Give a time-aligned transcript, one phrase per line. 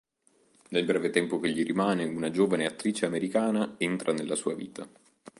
[0.69, 4.89] Nel breve tempo che gli rimane una giovane attrice americana entra nella sua vita.